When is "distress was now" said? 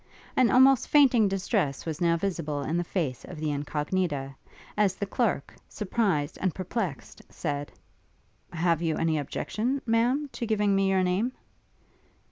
1.27-2.17